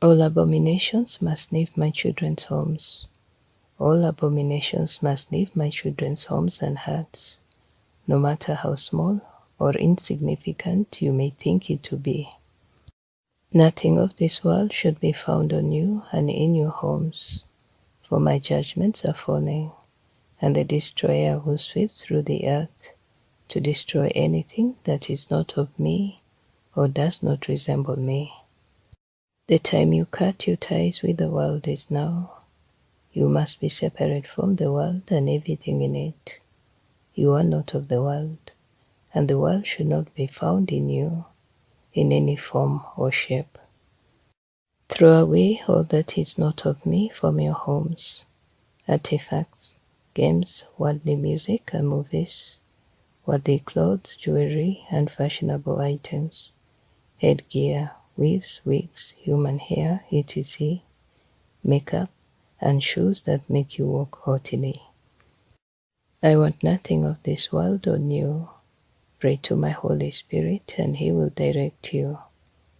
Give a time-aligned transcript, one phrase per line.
[0.00, 3.06] All abominations must leave my children's homes.
[3.80, 7.40] All abominations must leave my children's homes and hearts,
[8.06, 9.20] no matter how small
[9.58, 12.30] or insignificant you may think it to be.
[13.52, 17.42] Nothing of this world should be found on you and in your homes,
[18.00, 19.72] for my judgments are falling,
[20.40, 22.94] and the destroyer will sweep through the earth
[23.48, 26.20] to destroy anything that is not of me
[26.76, 28.32] or does not resemble me.
[29.48, 32.34] The time you cut your ties with the world is now.
[33.14, 36.40] You must be separate from the world and everything in it.
[37.14, 38.52] You are not of the world,
[39.14, 41.24] and the world should not be found in you
[41.94, 43.58] in any form or shape.
[44.90, 48.26] Throw away all that is not of me from your homes
[48.86, 49.78] artifacts,
[50.12, 52.58] games, worldly music and movies,
[53.24, 56.52] worldly clothes, jewelry, and fashionable items,
[57.16, 60.82] headgear, weaves, wigs, human hair, etc.,
[61.62, 62.10] makeup,
[62.60, 64.74] and shoes that make you walk haughtily.
[66.20, 68.48] I want nothing of this world or new.
[69.20, 72.18] Pray to my Holy Spirit, and He will direct you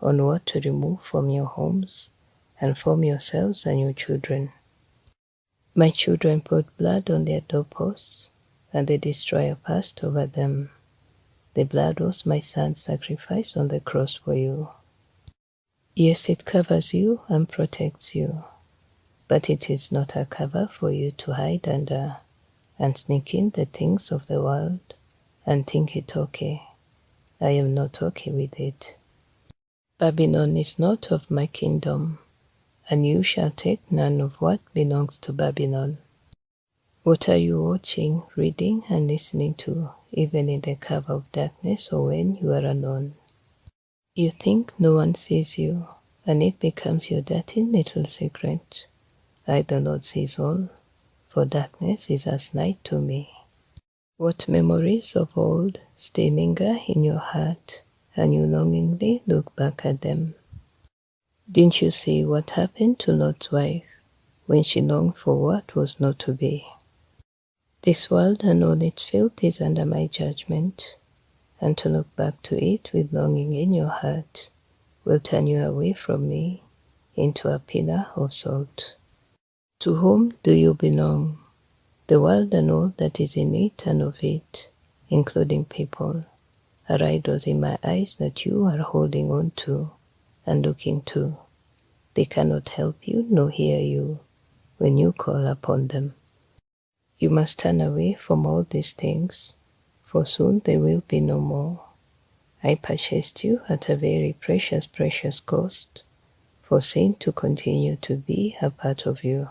[0.00, 2.10] on what to remove from your homes
[2.60, 4.52] and from yourselves and your children.
[5.74, 8.30] My children put blood on their doorposts,
[8.72, 10.70] and the destroyer passed over them.
[11.54, 14.68] The blood was my son's sacrifice on the cross for you.
[15.96, 18.42] Yes, it covers you and protects you,
[19.28, 22.16] but it is not a cover for you to hide under
[22.80, 24.94] and sneak in the things of the world
[25.46, 26.64] and think it okay.
[27.40, 28.96] I am not okay with it.
[29.98, 32.18] Babylon is not of my kingdom,
[32.90, 35.98] and you shall take none of what belongs to Babylon.
[37.04, 42.06] What are you watching, reading, and listening to, even in the cover of darkness or
[42.06, 43.14] when you are alone?
[44.16, 45.88] You think no one sees you,
[46.24, 48.86] and it becomes your dirty little secret.
[49.44, 50.68] I, the Lord, sees all,
[51.26, 53.28] for darkness is as night to me.
[54.16, 57.82] What memories of old still linger in your heart,
[58.14, 60.36] and you longingly look back at them.
[61.50, 63.82] Didn't you see what happened to Lot's wife
[64.46, 66.64] when she longed for what was not to be?
[67.82, 70.98] This world and all its filth is under my judgment,
[71.60, 74.50] and to look back to it with longing in your heart
[75.04, 76.62] will turn you away from me
[77.14, 78.96] into a pillar of salt.
[79.80, 81.38] To whom do you belong?
[82.06, 84.70] The world and all that is in it and of it,
[85.08, 86.24] including people,
[86.88, 89.90] are idols in my eyes that you are holding on to
[90.44, 91.36] and looking to.
[92.14, 94.20] They cannot help you nor hear you
[94.78, 96.14] when you call upon them.
[97.18, 99.54] You must turn away from all these things,
[100.14, 101.82] for soon they will be no more.
[102.62, 106.04] I purchased you at a very precious, precious cost,
[106.62, 109.48] for sin to continue to be a part of you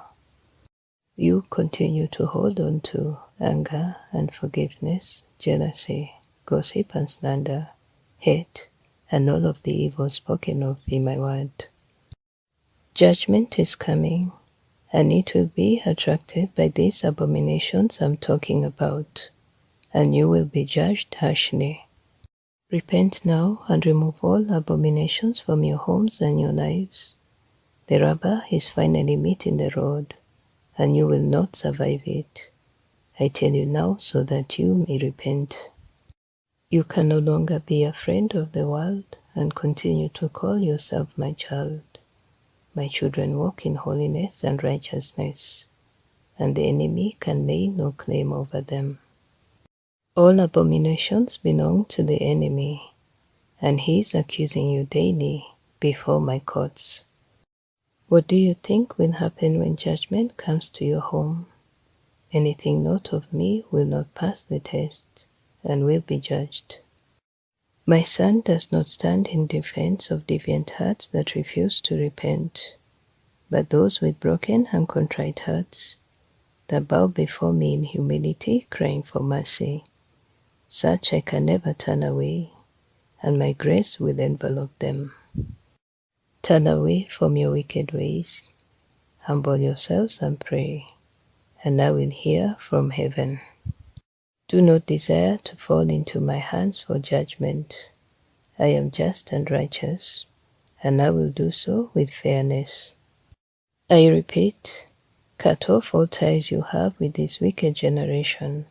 [1.15, 6.11] you continue to hold on to anger and forgiveness, jealousy,
[6.45, 7.69] gossip and slander,
[8.17, 8.69] hate,
[9.11, 11.51] and all of the evil spoken of in my word.
[12.95, 14.31] Judgment is coming,
[14.91, 19.29] and it will be attracted by these abominations I'm talking about,
[19.93, 21.85] and you will be judged harshly.
[22.71, 27.15] Repent now and remove all abominations from your homes and your lives.
[27.87, 30.15] The rubber is finally meeting the road
[30.77, 32.49] and you will not survive it.
[33.19, 35.69] I tell you now so that you may repent.
[36.69, 41.15] You can no longer be a friend of the world and continue to call yourself
[41.17, 41.81] my child.
[42.73, 45.65] My children walk in holiness and righteousness,
[46.39, 48.97] and the enemy can lay no claim over them.
[50.15, 52.91] All abominations belong to the enemy,
[53.59, 55.47] and he is accusing you daily
[55.79, 57.03] before my courts.
[58.09, 61.47] What do you think will happen when judgment comes to your home?
[62.31, 65.25] Anything not of me will not pass the test
[65.63, 66.77] and will be judged.
[67.87, 72.75] My son does not stand in defense of deviant hearts that refuse to repent,
[73.49, 75.95] but those with broken and contrite hearts
[76.67, 79.83] that bow before me in humility, crying for mercy.
[80.75, 82.49] Such I can never turn away,
[83.21, 85.13] and my grace will envelop them.
[86.41, 88.47] Turn away from your wicked ways,
[89.19, 90.87] humble yourselves and pray,
[91.63, 93.39] and I will hear from heaven.
[94.47, 97.91] Do not desire to fall into my hands for judgment.
[98.57, 100.25] I am just and righteous,
[100.81, 102.93] and I will do so with fairness.
[103.91, 104.87] I repeat,
[105.37, 108.65] cut off all ties you have with this wicked generation,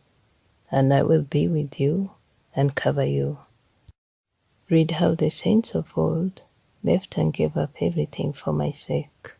[0.73, 2.09] and I will be with you
[2.55, 3.37] and cover you.
[4.71, 6.41] Read how the saints of old
[6.83, 9.33] left and gave up everything for my sake.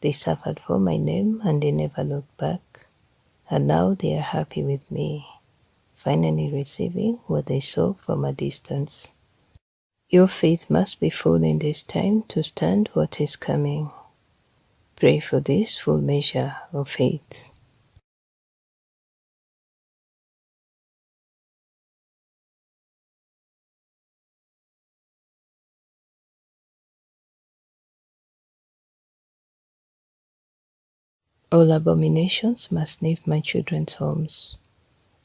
[0.00, 2.86] They suffered for my name and they never looked back.
[3.50, 5.26] And now they are happy with me,
[5.94, 9.08] finally receiving what they saw from a distance.
[10.08, 13.90] Your faith must be full in this time to stand what is coming.
[14.96, 17.50] Pray for this full measure of faith.
[31.52, 34.56] All abominations must leave my children's homes.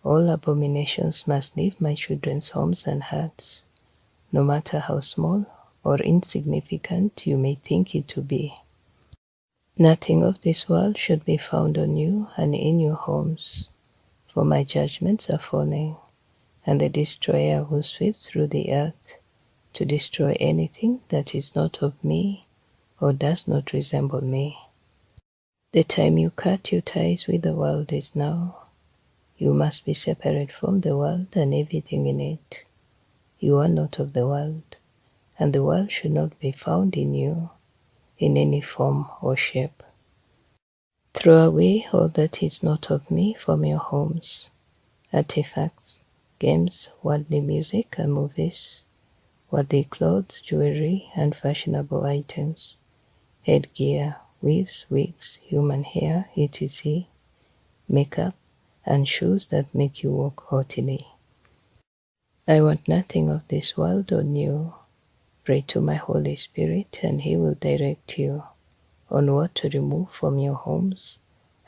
[0.04, 3.64] All abominations must leave my children's homes and hearts,
[4.32, 5.48] no matter how small
[5.84, 8.54] or insignificant you may think it to be.
[9.80, 13.70] Nothing of this world should be found on you and in your homes,
[14.28, 15.96] for my judgments are falling,
[16.68, 19.18] and the destroyer will sweep through the earth
[19.74, 22.44] to destroy anything that is not of me
[23.00, 24.60] or does not resemble me.
[25.74, 28.58] The time you cut your ties with the world is now.
[29.38, 32.66] You must be separate from the world and everything in it.
[33.40, 34.76] You are not of the world,
[35.40, 37.52] and the world should not be found in you
[38.18, 39.82] in any form or shape.
[41.14, 44.50] Throw away all that is not of me from your homes,
[45.14, 46.04] artifacts,
[46.38, 48.84] games, worldly music and movies,
[49.50, 52.76] worldly clothes, jewelry, and fashionable items,
[53.44, 57.06] headgear, weaves, wigs, human hair, etc.,
[57.88, 58.36] makeup,
[58.86, 61.00] and shoes that make you walk haughtily.
[62.48, 64.74] I want nothing of this world or new.
[65.44, 68.44] Pray to my Holy Spirit, and He will direct you
[69.10, 71.20] on what to remove from your homes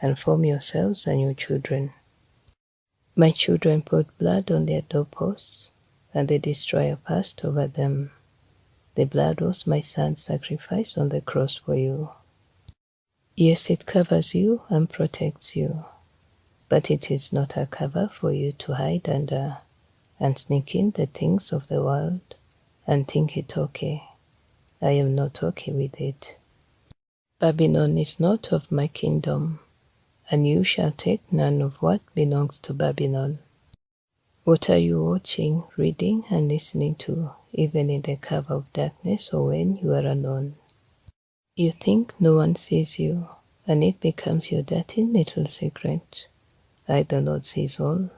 [0.01, 1.93] and from yourselves and your children.
[3.15, 5.69] My children put blood on their doorposts,
[6.13, 8.11] and the destroyer passed over them.
[8.95, 12.09] The blood was my son's sacrifice on the cross for you.
[13.35, 15.85] Yes, it covers you and protects you,
[16.69, 19.57] but it is not a cover for you to hide under
[20.19, 22.35] and sneak in the things of the world
[22.85, 24.03] and think it okay.
[24.79, 26.37] I am not okay with it.
[27.39, 29.59] Babylon is not of my kingdom,
[30.29, 33.39] and you shall take none of what belongs to Babylon.
[34.43, 39.47] What are you watching, reading, and listening to, even in the cover of darkness or
[39.47, 40.55] when you are alone?
[41.55, 43.27] You think no one sees you,
[43.67, 46.27] and it becomes your dirty little secret.
[46.87, 48.09] I, the Lord, sees all,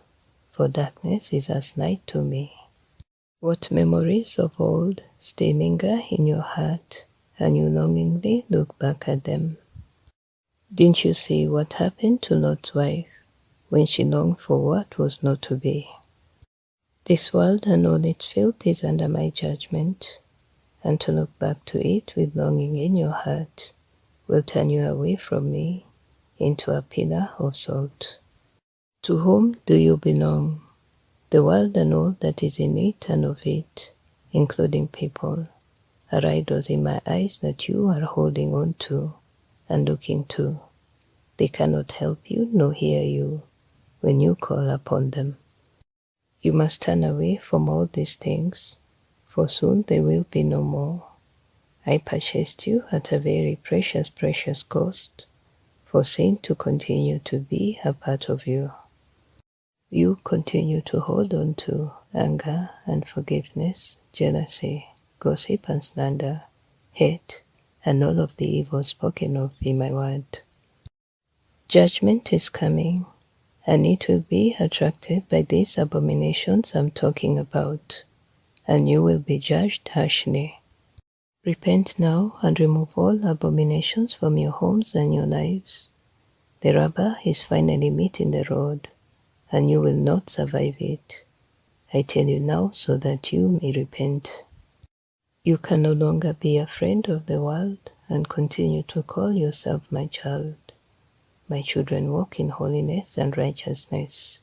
[0.52, 2.54] for darkness is as night to me.
[3.42, 7.04] What memories of old still linger in your heart,
[7.38, 9.58] and you longingly look back at them.
[10.74, 13.26] Didn't you see what happened to Lot's wife
[13.68, 15.90] when she longed for what was not to be?
[17.04, 20.22] This world and all its filth is under my judgment
[20.86, 23.74] and to look back to it with longing in your heart
[24.28, 25.84] will turn you away from me
[26.38, 28.20] into a pillar of salt.
[29.02, 30.62] To whom do you belong?
[31.32, 33.94] The world and all that is in it and of it,
[34.32, 35.48] including people,
[36.12, 39.16] are idols in my eyes that you are holding on to
[39.68, 40.60] and looking to.
[41.38, 43.42] They cannot help you nor hear you
[44.02, 45.38] when you call upon them.
[46.42, 48.76] You must turn away from all these things
[49.36, 51.04] for soon they will be no more.
[51.86, 55.26] I purchased you at a very precious, precious cost,
[55.84, 58.72] for sin to continue to be a part of you.
[59.90, 64.88] You continue to hold on to anger and forgiveness, jealousy,
[65.20, 66.44] gossip and slander,
[66.94, 67.44] hate,
[67.84, 70.40] and all of the evil spoken of in my word.
[71.68, 73.06] Judgment is coming,
[73.68, 78.06] and it will be attracted by these abominations I'm talking about
[78.68, 80.60] and you will be judged harshly.
[81.46, 85.90] Repent now and remove all abominations from your homes and your lives.
[86.62, 88.88] The rubber is finally meeting the road,
[89.52, 91.24] and you will not survive it.
[91.94, 94.44] I tell you now so that you may repent.
[95.44, 99.92] You can no longer be a friend of the world and continue to call yourself
[99.92, 100.56] my child.
[101.48, 104.40] My children walk in holiness and righteousness,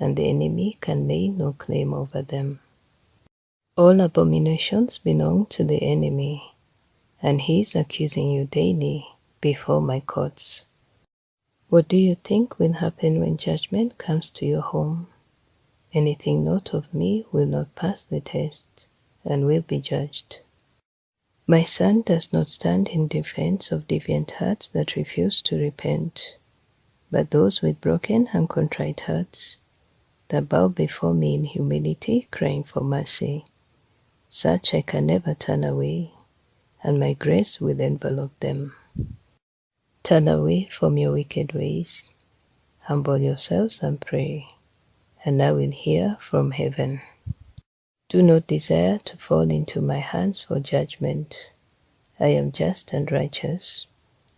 [0.00, 2.60] and the enemy can lay no claim over them.
[3.74, 6.52] All abominations belong to the enemy,
[7.22, 9.06] and he is accusing you daily
[9.40, 10.66] before my courts.
[11.70, 15.06] What do you think will happen when judgment comes to your home?
[15.94, 18.86] Anything not of me will not pass the test
[19.24, 20.40] and will be judged.
[21.46, 26.36] My son does not stand in defense of deviant hearts that refuse to repent,
[27.10, 29.56] but those with broken and contrite hearts
[30.28, 33.46] that bow before me in humility, crying for mercy.
[34.34, 36.10] Such I can never turn away,
[36.82, 38.74] and my grace will envelop them.
[40.02, 42.08] Turn away from your wicked ways,
[42.78, 44.48] humble yourselves and pray,
[45.22, 47.02] and I will hear from heaven.
[48.08, 51.52] Do not desire to fall into my hands for judgment.
[52.18, 53.86] I am just and righteous,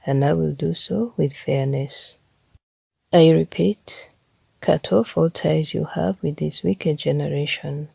[0.04, 2.16] and I will do so with fairness.
[3.12, 4.10] I repeat,
[4.60, 7.90] cut off all ties you have with this wicked generation,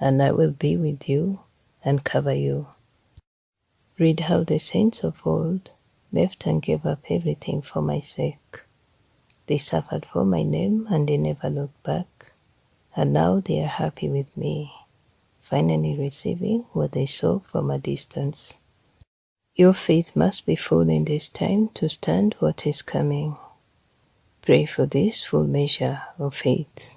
[0.00, 1.40] and I will be with you
[1.84, 2.66] and cover you.
[3.98, 5.70] Read how the saints of old
[6.10, 8.62] left and gave up everything for my sake.
[9.46, 12.32] They suffered for my name and they never looked back,
[12.96, 14.72] and now they are happy with me
[15.40, 18.54] finally receiving what they saw from a distance.
[19.56, 23.36] Your faith must be full in this time to stand what is coming.
[24.42, 26.94] Pray for this full measure of faith.